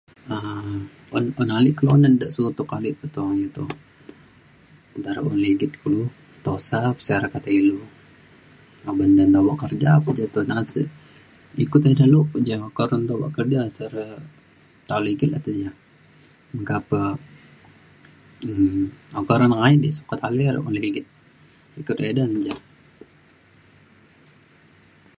um 0.35 0.69
un 1.17 1.25
un 1.41 1.49
ale 1.57 1.71
kelunan 1.77 2.13
de 2.21 2.27
sutok 2.35 2.71
ale 2.75 2.89
peto 2.99 3.23
je 3.41 3.47
to 3.55 3.63
nta 4.99 5.11
un 5.29 5.37
ligit 5.43 5.73
kulu 5.81 6.01
tusa 6.43 6.79
masyarakat 6.97 7.43
ilu 7.59 7.77
uban 8.89 9.11
de 9.17 9.23
da 9.33 9.39
bok 9.45 9.57
kerja 9.63 9.91
je 10.19 10.25
te 10.33 10.81
ikut 11.63 11.83
ida 11.91 12.05
lu 12.13 12.19
pe 12.31 12.37
re 12.39 12.43
ja 12.47 12.55
okak 12.69 12.89
lu 12.91 12.97
nta 12.99 13.13
obak 13.17 13.33
kerja 13.37 13.59
se 13.75 13.83
re 13.93 14.05
tali 14.89 15.11
ke 15.19 15.25
na’at 15.27 15.43
te 15.45 15.51
ja. 15.63 15.71
meka 16.55 16.77
pe 16.89 16.99
um 18.49 18.83
okak 19.21 19.37
re 19.39 19.45
nengayet 19.49 19.79
di 19.83 19.89
sukat 19.97 20.19
ale 20.27 20.45
un 20.67 20.75
ligit. 20.83 21.07
meka 21.73 21.93
ida 22.11 22.23
ne 22.31 22.39
ja. 22.47 22.55